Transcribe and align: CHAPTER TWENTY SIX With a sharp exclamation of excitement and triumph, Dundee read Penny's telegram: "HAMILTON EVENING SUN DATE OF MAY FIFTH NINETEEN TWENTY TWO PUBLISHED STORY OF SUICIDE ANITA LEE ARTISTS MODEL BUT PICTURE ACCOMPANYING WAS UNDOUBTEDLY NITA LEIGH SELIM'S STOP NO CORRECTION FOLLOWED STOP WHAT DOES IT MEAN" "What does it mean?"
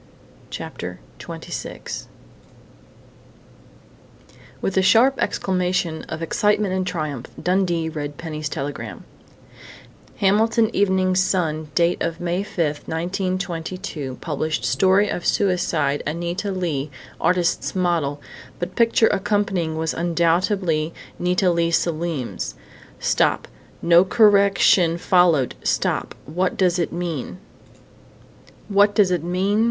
CHAPTER 0.49 0.99
TWENTY 1.19 1.51
SIX 1.51 2.07
With 4.59 4.75
a 4.75 4.81
sharp 4.81 5.19
exclamation 5.21 6.05
of 6.09 6.23
excitement 6.23 6.73
and 6.73 6.87
triumph, 6.87 7.29
Dundee 7.39 7.87
read 7.87 8.17
Penny's 8.17 8.49
telegram: 8.49 9.03
"HAMILTON 10.17 10.71
EVENING 10.75 11.13
SUN 11.13 11.69
DATE 11.75 12.01
OF 12.01 12.19
MAY 12.19 12.41
FIFTH 12.41 12.87
NINETEEN 12.87 13.37
TWENTY 13.37 13.77
TWO 13.77 14.17
PUBLISHED 14.19 14.65
STORY 14.65 15.07
OF 15.07 15.23
SUICIDE 15.23 16.01
ANITA 16.07 16.51
LEE 16.51 16.89
ARTISTS 17.21 17.75
MODEL 17.75 18.19
BUT 18.57 18.75
PICTURE 18.75 19.09
ACCOMPANYING 19.09 19.77
WAS 19.77 19.93
UNDOUBTEDLY 19.93 20.95
NITA 21.19 21.51
LEIGH 21.51 21.73
SELIM'S 21.75 22.55
STOP 22.99 23.47
NO 23.83 24.03
CORRECTION 24.05 24.97
FOLLOWED 24.97 25.53
STOP 25.61 26.15
WHAT 26.25 26.57
DOES 26.57 26.79
IT 26.79 26.91
MEAN" 26.91 27.37
"What 28.67 28.95
does 28.95 29.11
it 29.11 29.23
mean?" 29.23 29.59